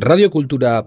[0.00, 0.86] Radiokultura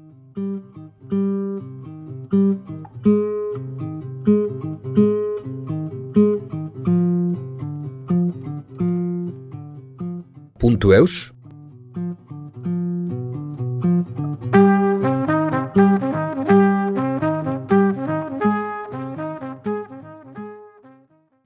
[10.57, 11.33] puntu eus?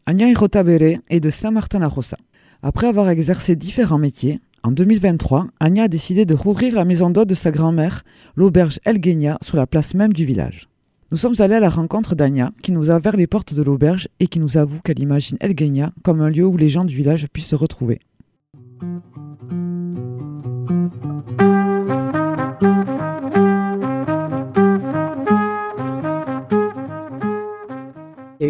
[0.06, 2.18] Anya Rotabere est de Saint-Martin-la-Rossa.
[2.62, 7.30] Après avoir exercé différents métiers, en 2023, Anya a décidé de rouvrir la maison d'hôte
[7.30, 8.04] de sa grand-mère,
[8.36, 10.70] l'auberge Elgenia, sur la place même du village.
[11.12, 14.10] Nous sommes allés à la rencontre d'Anya, qui nous a ouvert les portes de l'auberge
[14.20, 17.28] et qui nous avoue qu'elle imagine Elgenia comme un lieu où les gens du village
[17.32, 18.00] puissent se retrouver.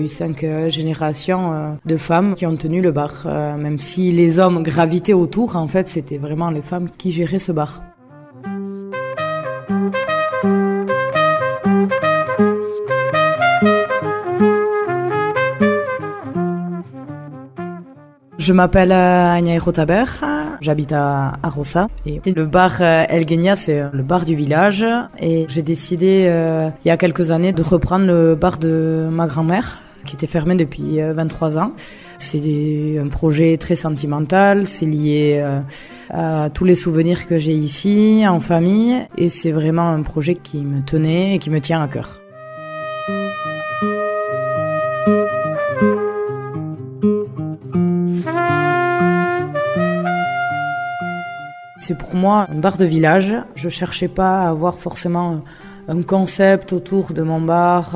[0.08, 3.24] Cinq euh, générations euh, de femmes qui ont tenu le bar.
[3.26, 7.40] Euh, même si les hommes gravitaient autour, en fait, c'était vraiment les femmes qui géraient
[7.40, 7.84] ce bar.
[18.38, 20.06] Je m'appelle Anya Rotaber,
[20.62, 21.88] j'habite à, Rossa.
[22.06, 24.86] Et le bar El Genia, c'est le bar du village.
[25.20, 26.32] Et j'ai décidé,
[26.84, 30.56] il y a quelques années, de reprendre le bar de ma grand-mère, qui était fermé
[30.56, 31.74] depuis euh, 23 ans.
[32.18, 35.60] C'est un projet très sentimental, c'est lié euh,
[36.10, 39.06] à tous les souvenirs que j'ai ici, en famille.
[39.18, 42.22] Et c'est vraiment un projet qui me tenait et qui me tient à cœur.
[51.80, 53.36] C'est pour moi un bar de village.
[53.54, 55.44] Je cherchais pas à avoir forcément
[55.88, 57.96] un concept autour de mon bar.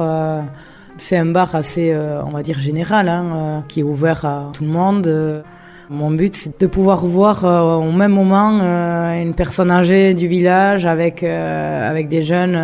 [0.99, 4.49] C'est un bar assez, euh, on va dire, général, hein, euh, qui est ouvert à
[4.53, 5.07] tout le monde.
[5.07, 5.41] Euh,
[5.89, 10.27] Mon but, c'est de pouvoir voir euh, au même moment euh, une personne âgée du
[10.27, 12.55] village avec, euh, avec des jeunes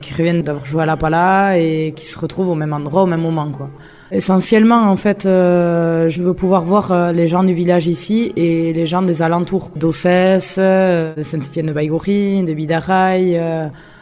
[0.00, 3.06] qui reviennent d'avoir joué à la pala et qui se retrouvent au même endroit au
[3.06, 3.48] même moment.
[3.50, 3.68] Quoi.
[4.12, 9.02] Essentiellement, en fait, je veux pouvoir voir les gens du village ici et les gens
[9.02, 13.38] des alentours, d'Ossès, euh, de Saint-Étienne-de-Baïgoury, de Bidaraï,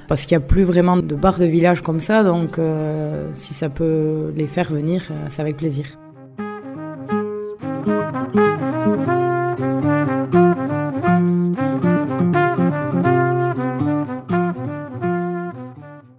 [0.09, 3.53] parce qu'il n'y a plus vraiment de bars de village comme ça, donc euh, si
[3.53, 5.87] ça peut les faire venir, euh, c'est avec plaisir.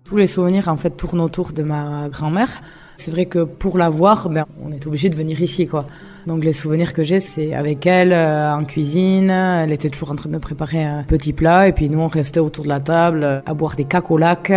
[0.06, 2.62] Tous les souvenirs en fait tournent autour de ma grand-mère.
[3.00, 5.86] C'est vrai que pour la voir, ben, on est obligé de venir ici, quoi.
[6.28, 9.30] Donc les souvenirs que j'ai, c'est avec elle euh, en cuisine.
[9.30, 12.42] Elle était toujours en train de préparer un petit plat, et puis nous on restait
[12.42, 14.52] autour de la table euh, à boire des cacolacs.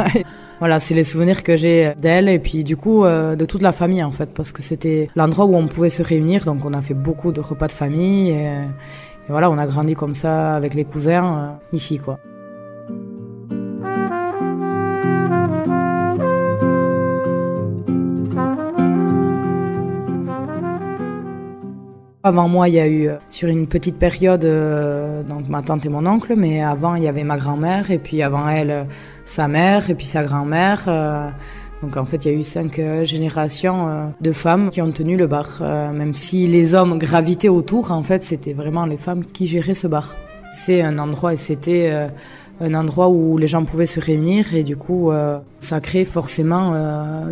[0.58, 3.72] voilà, c'est les souvenirs que j'ai d'elle, et puis du coup euh, de toute la
[3.72, 6.44] famille en fait, parce que c'était l'endroit où on pouvait se réunir.
[6.44, 9.94] Donc on a fait beaucoup de repas de famille, et, et voilà, on a grandi
[9.94, 12.18] comme ça avec les cousins euh, ici, quoi.
[22.28, 25.86] Avant moi, il y a eu, euh, sur une petite période, euh, donc ma tante
[25.86, 28.84] et mon oncle, mais avant, il y avait ma grand-mère, et puis avant elle, euh,
[29.24, 30.84] sa mère, et puis sa grand-mère.
[31.80, 35.26] donc en fait, il y a eu cinq générations de femmes qui ont tenu le
[35.26, 35.62] bar.
[35.94, 39.86] Même si les hommes gravitaient autour, en fait, c'était vraiment les femmes qui géraient ce
[39.86, 40.16] bar.
[40.50, 42.08] C'est un endroit, et c'était
[42.60, 45.10] un endroit où les gens pouvaient se réunir, et du coup,
[45.60, 46.64] ça crée forcément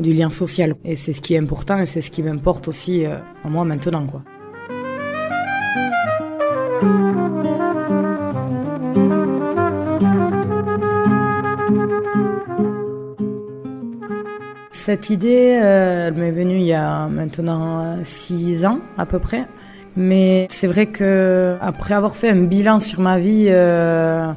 [0.01, 0.75] du lien social.
[0.85, 3.65] Et c'est ce qui est important, et c'est ce qui m'importe aussi euh, à moi
[3.65, 4.23] maintenant, quoi.
[14.71, 19.19] Cette idée, euh, elle m'est venue il y a maintenant euh, six ans à peu
[19.19, 19.47] près.
[19.97, 24.33] Mais c'est vrai que après avoir fait un bilan sur ma vie, euh,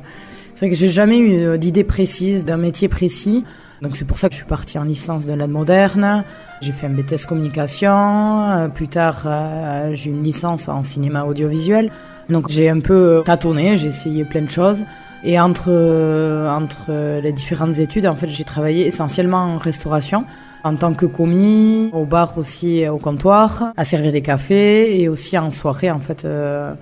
[0.53, 3.45] c'est vrai que j'ai jamais eu euh, d'idée précise, d'un métier précis.
[3.81, 6.25] Donc c'est pour ça que je suis partie en licence de l'aide moderne.
[6.61, 8.41] J'ai fait un BTS communication.
[8.41, 11.91] Euh, plus tard, euh, j'ai une licence en cinéma audiovisuel.
[12.29, 14.85] Donc j'ai un peu tâtonné, j'ai essayé plein de choses.
[15.23, 20.23] Et entre, euh, entre les différentes études, en fait, j'ai travaillé essentiellement en restauration,
[20.63, 25.37] en tant que commis, au bar aussi, au comptoir, à servir des cafés et aussi
[25.37, 26.23] en soirée, en fait.
[26.23, 26.73] euh,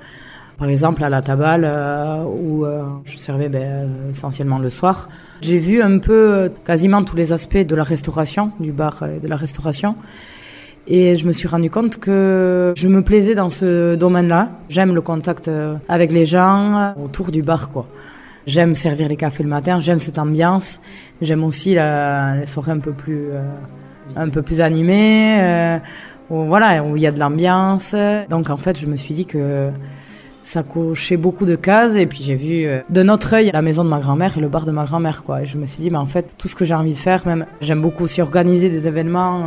[0.57, 5.07] par exemple, à la tabale, euh, où euh, je servais ben, euh, essentiellement le soir.
[5.41, 9.19] J'ai vu un peu euh, quasiment tous les aspects de la restauration, du bar et
[9.19, 9.95] de la restauration.
[10.89, 14.51] Et je me suis rendu compte que je me plaisais dans ce domaine-là.
[14.69, 17.87] J'aime le contact euh, avec les gens euh, autour du bar, quoi.
[18.45, 20.79] J'aime servir les cafés le matin, j'aime cette ambiance.
[21.21, 23.41] J'aime aussi les soirées un peu plus, euh,
[24.15, 25.79] un peu plus animées,
[26.29, 27.93] où, voilà, où il y a de l'ambiance.
[28.29, 29.69] Donc en fait, je me suis dit que
[30.47, 33.83] ça cochait beaucoup de cases et puis j'ai vu euh, de notre œil la maison
[33.83, 35.41] de ma grand-mère et le bar de ma grand-mère quoi.
[35.41, 37.27] Et je me suis dit mais en fait tout ce que j'ai envie de faire
[37.27, 39.43] même j'aime beaucoup aussi organiser des événements,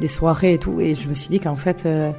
[0.00, 2.10] des soirées et tout et je me suis dit qu'en fait euh,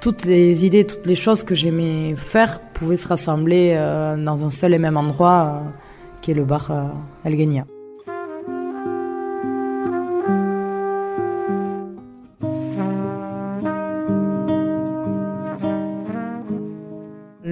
[0.00, 3.74] toutes les idées, toutes les choses que j'aimais faire pouvaient se rassembler
[4.16, 5.62] dans un seul et même endroit
[6.22, 6.72] qui est le bar
[7.22, 7.66] El Genia.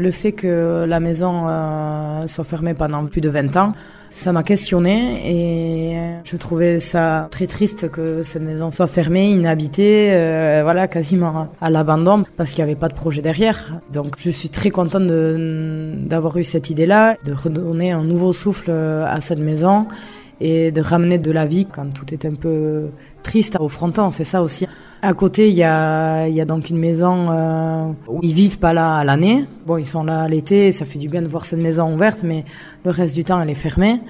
[0.08, 3.72] Le fait que la maison euh, soit fermée pendant plus de 20 ans,
[4.10, 10.10] ça m'a questionné et je trouvais ça très triste que cette maison soit fermée, inhabitée,
[10.12, 13.80] euh, voilà, quasiment à l'abandon parce qu'il n'y avait pas de projet derrière.
[13.92, 19.20] Donc je suis très contente d'avoir eu cette idée-là, de redonner un nouveau souffle à
[19.20, 19.86] cette maison
[20.40, 22.88] et de ramener de la vie quand tout est un peu
[23.22, 24.66] triste au fronton, c'est ça aussi.
[25.00, 28.72] À côté, il y a, y a donc une maison euh, où ils vivent pas
[28.72, 29.44] là à l'année.
[29.64, 32.44] Bon, ils sont là l'été, ça fait du bien de voir cette maison ouverte, mais
[32.84, 34.00] le reste du temps, elle est fermée.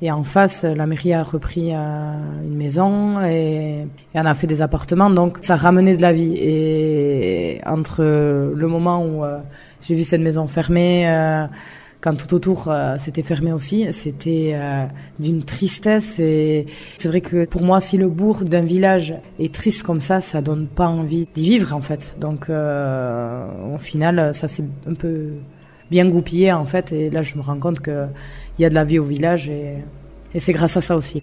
[0.00, 2.12] Et en face, la mairie a repris euh,
[2.44, 6.34] une maison et, et on a fait des appartements, donc ça ramenait de la vie.
[6.36, 9.38] Et entre le moment où euh,
[9.80, 11.46] j'ai vu cette maison fermée, euh,
[12.02, 14.86] quand tout autour euh, s'était fermé aussi, c'était euh,
[15.20, 16.18] d'une tristesse.
[16.18, 16.66] Et
[16.98, 20.42] c'est vrai que pour moi, si le bourg d'un village est triste comme ça, ça
[20.42, 22.16] donne pas envie d'y vivre en fait.
[22.20, 25.30] Donc euh, au final, ça s'est un peu
[25.92, 26.92] bien goupillé en fait.
[26.92, 28.08] Et là, je me rends compte qu'il
[28.58, 29.76] y a de la vie au village et,
[30.34, 31.22] et c'est grâce à ça aussi.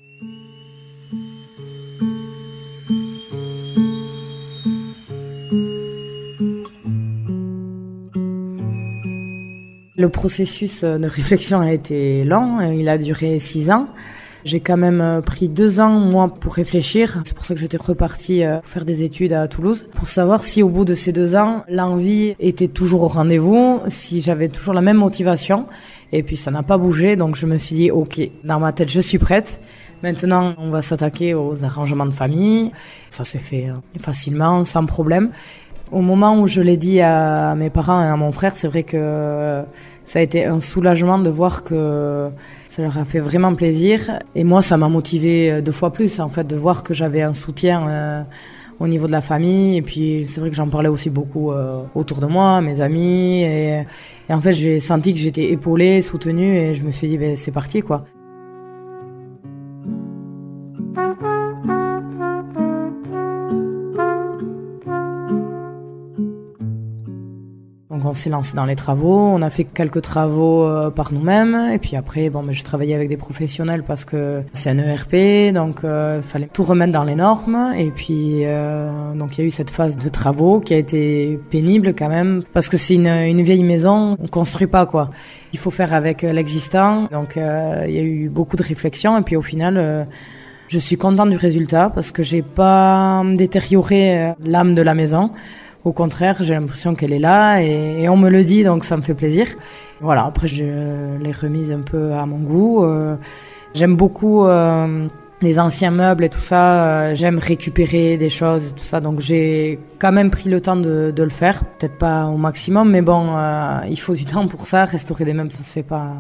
[10.00, 13.90] Le processus de réflexion a été lent, il a duré six ans.
[14.46, 17.22] J'ai quand même euh, pris deux ans, moi, pour réfléchir.
[17.26, 20.64] C'est pour ça que j'étais repartie euh, faire des études à Toulouse, pour savoir si
[20.64, 24.82] au bout de ces deux ans, l'envie était toujours au rendez-vous, si j'avais toujours la
[24.82, 25.66] même motivation.
[26.14, 28.90] Et puis ça n'a pas bougé, donc je me suis dit, ok, dans ma tête,
[28.90, 29.60] je suis prête.
[30.02, 32.72] Maintenant, on va s'attaquer aux arrangements de famille.
[33.10, 35.32] Ça s'est fait euh, facilement, sans problème.
[35.92, 38.84] Au moment où je l'ai dit à mes parents et à mon frère, c'est vrai
[38.84, 39.64] que
[40.04, 42.30] ça a été un soulagement de voir que
[42.68, 44.20] ça leur a fait vraiment plaisir.
[44.36, 47.34] Et moi, ça m'a motivé deux fois plus, en fait, de voir que j'avais un
[47.34, 48.22] soutien euh,
[48.80, 49.78] au niveau de la famille.
[49.78, 53.42] Et puis, c'est vrai que j'en parlais aussi beaucoup euh, autour de moi, mes amis.
[53.42, 53.84] Et,
[54.30, 57.36] et en fait, j'ai senti que j'étais épaulée, soutenue, et je me suis dit, ben,
[57.36, 58.06] c'est parti, quoi.
[68.10, 71.78] On s'est lancé dans les travaux, on a fait quelques travaux euh, par nous-mêmes, et
[71.78, 75.84] puis après, bon, mais je travaillais avec des professionnels parce que c'est un ERP, donc
[75.84, 79.48] euh, il fallait tout remettre dans les normes, et puis euh, donc il y a
[79.48, 83.08] eu cette phase de travaux qui a été pénible quand même, parce que c'est une,
[83.08, 85.12] une vieille maison, on construit pas quoi.
[85.54, 89.36] Il faut faire avec l'existant, donc il y a eu beaucoup de réflexions, et puis
[89.36, 90.08] au final.
[90.68, 95.32] je suis contente du résultat parce que j'ai pas détérioré l'âme de la maison.
[95.86, 99.02] Au contraire, j'ai l'impression qu'elle est là et, on me le dit, donc ça me
[99.02, 99.48] fait plaisir.
[100.02, 102.84] Voilà, après je l'ai remise un peu à mon goût.
[102.84, 103.16] Euh,
[103.74, 105.08] j'aime beaucoup euh,
[105.42, 106.84] les anciens meubles et tout ça.
[106.84, 109.00] Euh, j'aime récupérer des choses, tout ça.
[109.00, 111.64] Donc j'ai quand même pris le temps de, de le faire.
[111.64, 113.38] Peut-être pas au maximum, mais bon,
[113.88, 114.84] il faut du temps pour ça.
[114.84, 116.14] Restaurer des meubles, ça se fait pas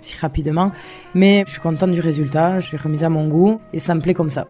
[0.00, 0.72] si rapidement.
[1.14, 2.58] Mais je suis contente du résultat.
[2.58, 4.48] Je l'ai remise à mon goût et ça me plaît comme ça.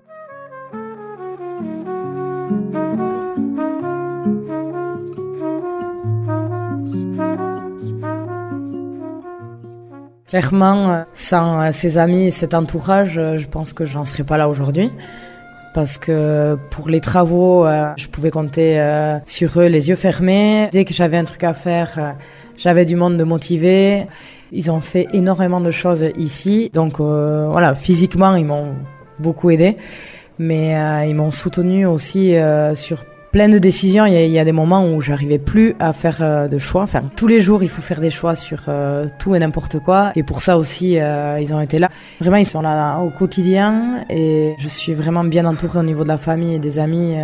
[10.34, 14.04] Clairement, euh, sans euh, ses amis et cet entourage, euh, je pense que je n'en
[14.04, 14.90] serais pas là aujourd'hui.
[15.74, 17.64] Parce que pour les travaux,
[17.96, 18.80] je pouvais compter
[19.26, 20.68] sur eux les yeux fermés.
[20.70, 22.14] Dès que j'avais un truc à faire,
[22.56, 24.06] j'avais du monde de motiver.
[24.52, 26.70] Ils ont fait énormément de choses ici.
[26.72, 28.76] Donc voilà, physiquement, ils m'ont
[29.18, 29.76] beaucoup aidé.
[30.38, 32.36] Mais ils m'ont soutenu aussi
[32.76, 34.06] sur plein de décisions.
[34.06, 36.82] Il y, a, des moments où j'arrivais plus à faire euh, de choix.
[36.82, 40.12] Enfin, tous les jours, il faut faire des choix sur euh, tout et n'importe quoi.
[40.14, 41.88] Et pour ça aussi, euh, ils ont été là.
[42.20, 44.04] Vraiment, ils sont là au quotidien.
[44.08, 47.16] Et je suis vraiment bien entourée au niveau de la famille et des amis.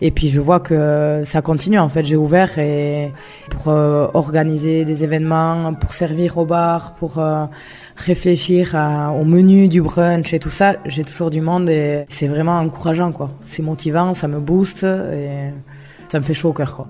[0.00, 1.78] Et puis, je vois que ça continue.
[1.78, 3.12] En fait, j'ai ouvert et
[3.50, 7.22] pour organiser des événements, pour servir au bar, pour
[7.96, 8.76] réfléchir
[9.18, 13.10] au menu du brunch et tout ça, j'ai toujours du monde et c'est vraiment encourageant
[13.12, 13.30] quoi.
[13.40, 15.50] C'est motivant, ça me booste et
[16.08, 16.88] ça me fait chaud au cœur quoi.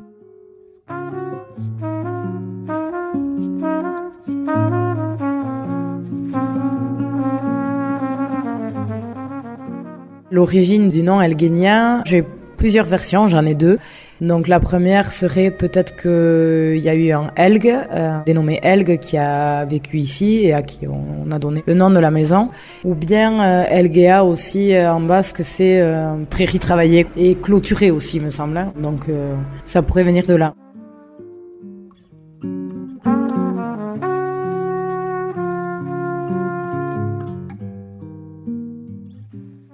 [10.33, 12.25] L'origine du nom Elgenia, j'ai
[12.57, 13.79] plusieurs versions, j'en ai deux.
[14.21, 19.19] Donc la première serait peut-être qu'il y a eu un Elg, euh, dénommé Elg, qui
[19.19, 22.49] a vécu ici et à qui on a donné le nom de la maison.
[22.85, 28.19] Ou bien euh, Elgea aussi euh, en basque, c'est euh, prairie travaillée et clôturée aussi,
[28.21, 28.57] me semble.
[28.57, 28.73] hein.
[28.81, 29.35] Donc euh,
[29.65, 30.55] ça pourrait venir de là.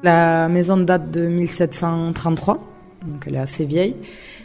[0.02, 2.58] La maison date de 1733,
[3.06, 3.96] donc elle est assez vieille.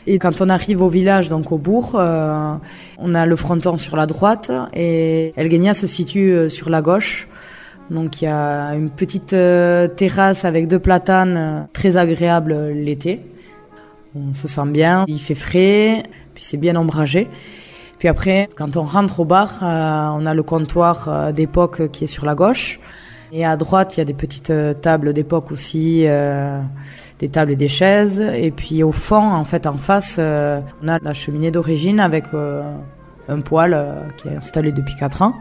[0.06, 2.54] Et quand on arrive au village, donc au bourg, euh,
[2.98, 7.28] on a le fronton sur la droite et Elgenia se situe euh, sur la gauche.
[7.92, 13.22] Donc il y a une petite euh, terrasse avec deux platanes très agréable l'été.
[14.16, 17.28] On se sent bien, il fait frais, puis c'est bien ombragé.
[18.00, 22.26] Puis après, quand on rentre au bar, on a le comptoir d'époque qui est sur
[22.26, 22.80] la gauche.
[23.32, 26.06] Et à droite, il y a des petites tables d'époque aussi,
[27.20, 28.22] des tables et des chaises.
[28.22, 32.26] Et puis au fond, en fait, en face, euh, on a la cheminée d'origine avec
[32.34, 32.62] euh,
[33.28, 35.34] un poêle euh, qui est installé depuis 4 ans.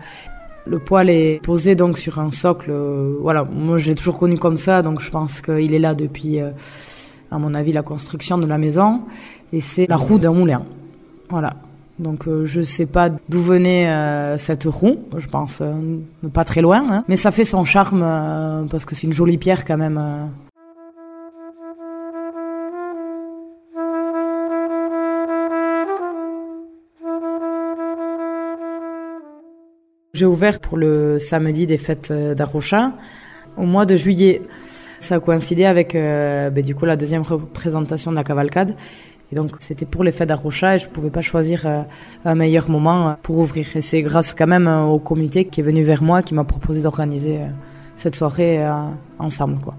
[0.66, 2.72] Le poêle est posé donc sur un socle.
[3.20, 7.38] voilà, moi j'ai toujours connu comme ça, donc je pense qu'il est là depuis, à
[7.38, 9.02] mon avis, la construction de la maison.
[9.52, 10.64] Et c'est la roue d'un moulin.
[11.30, 11.54] Voilà.
[12.00, 13.88] Donc euh, je sais pas d'où venait
[14.38, 15.62] cette roue, je pense
[16.32, 17.04] pas très loin, hein.
[17.06, 18.00] mais ça fait son charme
[18.68, 20.00] parce que c'est une jolie pierre quand même.
[30.16, 32.94] J'ai ouvert pour le samedi des fêtes euh, d'Arrocha
[33.58, 34.40] au mois de juillet.
[34.98, 38.74] Ça a coïncidé avec euh, ben, du coup la deuxième représentation de la cavalcade.
[39.30, 41.82] Et donc c'était pour les fêtes d'Arrocha et je pouvais pas choisir euh,
[42.24, 43.66] un meilleur moment pour ouvrir.
[43.80, 47.40] C'est grâce quand même au comité qui est venu vers moi qui m'a proposé d'organiser
[47.94, 48.66] cette soirée
[49.18, 49.74] ensemble quoi.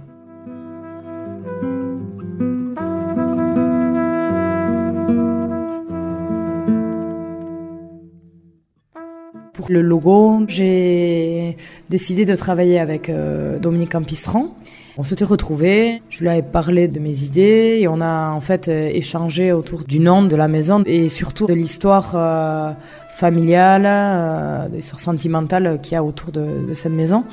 [9.69, 11.57] Le logo, j'ai
[11.89, 14.51] décidé de travailler avec euh, Dominique Campistron.
[14.99, 18.67] On s'était retrouvés, je lui avais parlé de mes idées et on a en fait
[18.67, 22.71] euh, échangé autour du nom de la maison et surtout de l'histoire euh,
[23.15, 27.25] familiale, euh, l'histoire sentimentale qu'il y a autour de, cette maison.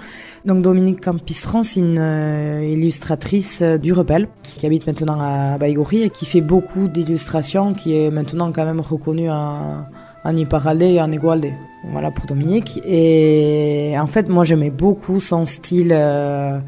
[0.44, 6.10] Donc Dominique Campistron, c'est une illustratrice du Rebelle qui, qui habite maintenant à Baïgori et
[6.10, 9.86] qui fait beaucoup d'illustrations, qui est maintenant quand même reconnue en,
[10.24, 11.52] en Iparalde et en Igualde.
[11.90, 12.80] Voilà pour Dominique.
[12.86, 15.92] Et en fait, moi j'aimais beaucoup son style.
[15.92, 16.58] euh,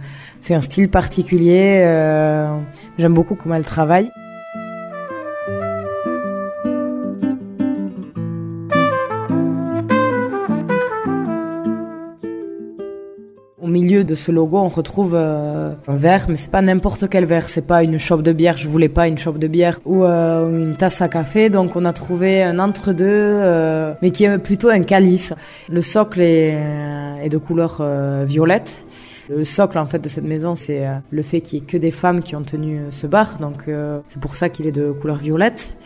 [0.40, 1.82] c'est un style particulier.
[1.84, 2.58] euh,
[2.98, 4.10] J'aime beaucoup comment elle travaille.
[13.76, 17.46] Milieu de ce logo, on retrouve euh, un verre, mais c'est pas n'importe quel verre.
[17.48, 18.56] C'est pas une chope de bière.
[18.56, 21.50] Je voulais pas une chope de bière ou euh, une tasse à café.
[21.50, 25.34] Donc on a trouvé un entre-deux, euh, mais qui est plutôt un calice.
[25.68, 27.82] Le socle est, de couleur
[28.24, 28.86] violette.
[29.28, 31.90] Le socle en fait de cette maison, c'est le fait qu'il y ait que des
[31.90, 33.38] femmes qui ont tenu ce bar.
[33.40, 33.68] Donc
[34.06, 35.76] c'est pour ça qu'il est de couleur violette.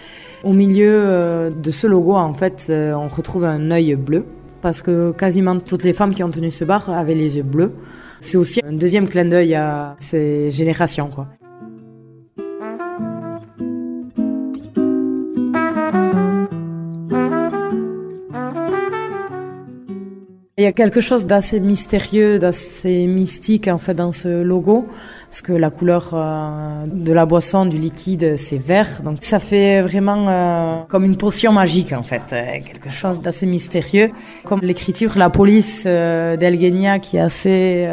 [0.45, 4.27] Au milieu de ce logo, en fait, on retrouve un œil bleu
[4.63, 7.73] parce que quasiment toutes les femmes qui ont tenu ce bar avaient les yeux bleus.
[8.21, 11.29] C'est aussi un deuxième clin d'œil à ces générations, quoi.
[20.61, 24.87] Il y a quelque chose d'assez mystérieux, d'assez mystique en fait dans ce logo,
[25.31, 29.81] parce que la couleur euh, de la boisson, du liquide, c'est vert, donc ça fait
[29.81, 34.11] vraiment euh, comme une potion magique en fait, euh, quelque chose d'assez mystérieux,
[34.45, 37.89] comme l'écriture La police d'Elgenia qui est assez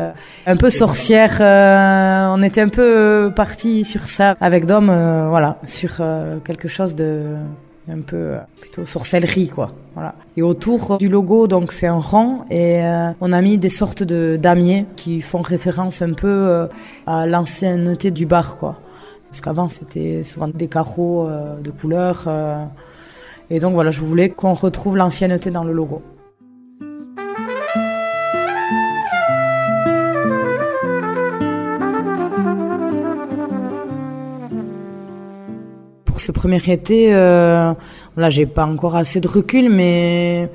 [0.46, 1.38] un peu sorcière.
[1.40, 4.88] on était un peu parti sur ça avec Dom,
[5.30, 6.02] voilà, sur
[6.44, 7.38] quelque chose de
[7.89, 9.72] un peu euh, plutôt sorcellerie quoi.
[9.94, 10.15] Voilà.
[10.36, 14.03] Et autour du logo donc c'est un rond et euh, on a mis des sortes
[14.03, 16.67] de damiers qui font référence un peu euh,
[17.06, 18.79] à l'ancienneté du bar quoi.
[19.29, 22.63] Parce qu'avant c'était souvent des carreaux euh, de couleur euh,
[23.50, 26.01] et donc voilà je voulais qu'on retrouve l'ancienneté dans le logo
[36.28, 37.74] ce premier été, euh,
[38.18, 40.50] là, j'ai pas encore assez de recul, mais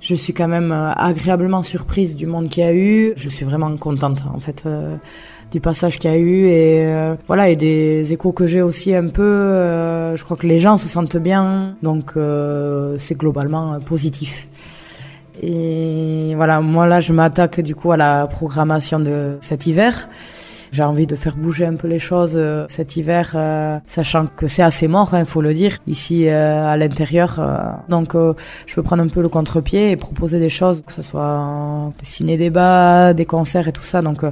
[0.00, 3.12] je suis quand même euh, agréablement surprise du monde qu'il y a eu.
[3.14, 4.96] Je suis vraiment contente, en fait, euh,
[5.52, 8.96] du passage qu'il y a eu et euh, voilà, et des échos que j'ai aussi
[8.96, 10.16] un peu.
[10.16, 12.14] je crois que les gens se sentent bien, donc
[12.98, 14.48] c'est globalement positif.
[15.40, 20.08] Et voilà, moi là, je m'attaque du coup à la programmation de cet hiver.
[20.72, 24.46] J'ai envie de faire bouger un peu les choses euh, cet hiver, euh, sachant que
[24.46, 27.38] c'est assez mort, il hein, faut le dire, ici euh, à l'intérieur.
[27.90, 28.14] donc
[28.66, 32.06] je veux prendre un peu le contre-pied et proposer des choses, que ce soit des
[32.06, 34.00] ciné-débats, des concerts et tout ça.
[34.00, 34.22] Donc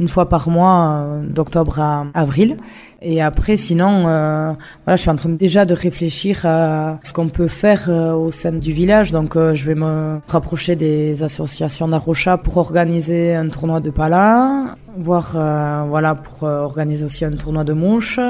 [0.00, 2.56] une fois par mois, d'octobre à avril.
[3.02, 4.52] Et après, sinon, euh,
[4.84, 8.30] voilà, je suis en train déjà de réfléchir à ce qu'on peut faire euh, au
[8.30, 9.10] sein du village.
[9.10, 14.76] Donc, euh, je vais me rapprocher des associations d'Arocha pour organiser un tournoi de pala,
[14.98, 15.32] voir,
[15.88, 18.20] voilà, pour organiser aussi un tournoi de mouches.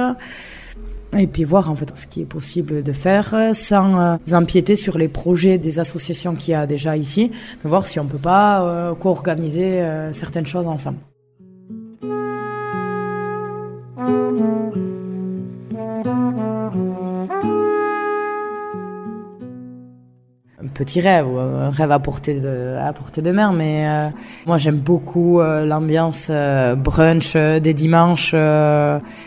[1.19, 5.09] Et puis voir en fait ce qui est possible de faire sans empiéter sur les
[5.09, 7.33] projets des associations qu'il y a déjà ici,
[7.65, 10.99] voir si on peut pas co-organiser certaines choses ensemble.
[20.80, 23.52] Petit rêve, un rêve à portée de, à portée de mer.
[23.52, 24.08] Mais euh,
[24.46, 28.34] moi, j'aime beaucoup euh, l'ambiance euh, brunch des dimanches,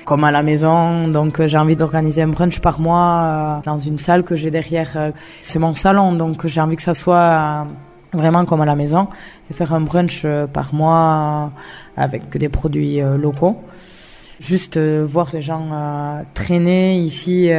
[0.05, 1.07] comme à la maison.
[1.09, 5.11] Donc, j'ai envie d'organiser un brunch par mois dans une salle que j'ai derrière.
[5.43, 7.67] C'est mon salon, donc j'ai envie que ça soit
[8.13, 9.07] vraiment comme à la maison
[9.49, 11.51] et faire un brunch par mois
[11.95, 13.57] avec des produits locaux.
[14.39, 15.67] Juste voir les gens
[16.33, 17.51] traîner ici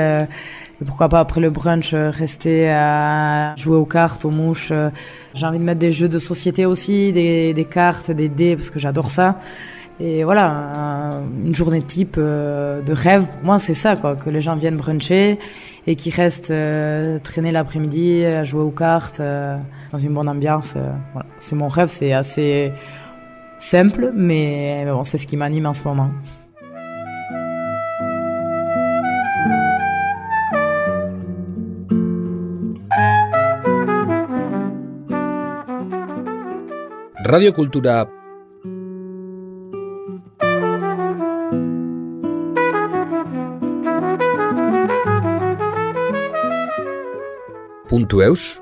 [0.80, 4.70] et pourquoi pas après le brunch euh, rester à jouer aux cartes, aux mouches.
[4.72, 4.90] Euh.
[5.34, 8.78] J'ai envie de mettre des jeux de société aussi, des, cartes, des dés parce que
[8.78, 9.38] j'adore ça.
[10.00, 14.40] Et voilà, une journée type euh, de rêve, pour moi c'est ça quoi, que les
[14.40, 15.38] gens viennent bruncher
[15.86, 16.52] et qu'ils restent
[17.22, 19.20] traîner l'après-midi, à jouer aux cartes,
[19.92, 20.74] dans une bonne ambiance.
[21.38, 22.72] C'est mon rêve, c'est assez
[23.58, 26.10] simple, mais, mais bon, c'est ce qui m'anime en ce moment.
[37.26, 38.06] Radio Cultura.
[47.88, 48.60] Puntu eus,